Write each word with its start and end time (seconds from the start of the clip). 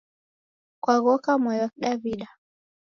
Kwaghoka 0.83 1.31
mwai 1.41 1.59
wa 1.61 1.69
Kidaw'ida. 1.73 2.27